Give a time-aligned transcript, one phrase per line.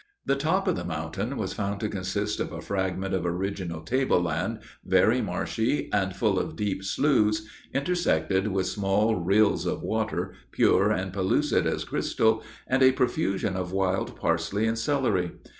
[0.25, 4.19] The top of the mountain was found to consist of a fragment of original table
[4.19, 10.89] land, very marshy, and full of deep sloughs, intersected with small rills of water, pure
[10.91, 15.33] and pellucid as crystal, and a profusion of wild parsley and celery.